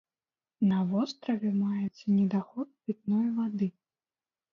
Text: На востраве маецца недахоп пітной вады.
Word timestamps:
На 0.69 0.77
востраве 0.93 1.51
маецца 1.57 2.05
недахоп 2.13 2.67
пітной 2.89 3.29
вады. 3.37 3.69